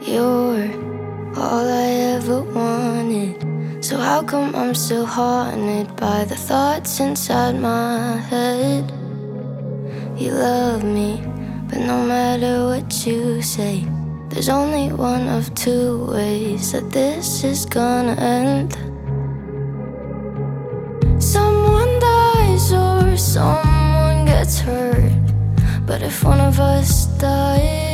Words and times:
You're 0.00 0.70
all 1.36 1.68
I 1.68 1.86
ever 2.16 2.42
wanted. 2.42 3.84
So, 3.84 3.96
how 3.96 4.22
come 4.22 4.54
I'm 4.54 4.74
still 4.74 5.06
haunted 5.06 5.94
by 5.96 6.24
the 6.24 6.36
thoughts 6.36 7.00
inside 7.00 7.60
my 7.60 8.16
head? 8.16 8.92
You 10.16 10.32
love 10.32 10.84
me, 10.84 11.22
but 11.68 11.78
no 11.78 12.04
matter 12.04 12.66
what 12.66 13.06
you 13.06 13.40
say, 13.42 13.84
there's 14.30 14.48
only 14.48 14.92
one 14.92 15.28
of 15.28 15.54
two 15.54 16.06
ways 16.06 16.72
that 16.72 16.90
this 16.90 17.44
is 17.44 17.64
gonna 17.64 18.16
end. 18.20 18.72
Someone 21.22 21.98
dies 22.00 22.72
or 22.72 23.16
someone 23.16 24.24
gets 24.24 24.58
hurt, 24.58 25.12
but 25.86 26.02
if 26.02 26.24
one 26.24 26.40
of 26.40 26.58
us 26.58 27.06
dies, 27.18 27.93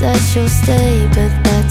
that 0.00 0.36
you'll 0.36 0.48
stay, 0.48 1.06
but 1.08 1.30
that's 1.44 1.65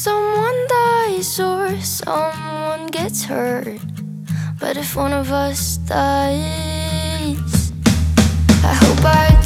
someone 0.00 0.66
dies 0.66 1.38
or 1.38 1.78
someone 1.82 2.86
gets 2.86 3.22
hurt. 3.24 3.80
But 4.58 4.78
if 4.78 4.96
one 4.96 5.12
of 5.12 5.30
us 5.30 5.76
dies, 5.76 7.72
I 8.64 8.72
hope 8.80 9.04
I. 9.04 9.39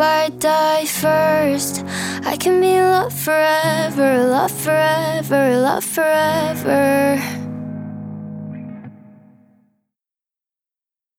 I 0.00 0.30
die 0.30 0.86
first, 0.86 1.84
I 2.24 2.36
can 2.36 2.60
be 2.60 2.80
loved 2.80 3.16
forever, 3.16 4.24
love 4.24 4.50
forever, 4.50 5.56
love 5.56 5.84
forever. 5.84 7.39